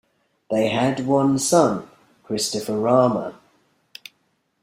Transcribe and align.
They 0.49 0.69
had 0.69 1.05
one 1.05 1.37
son, 1.37 1.87
Christopher 2.23 2.75
Rama. 2.75 3.35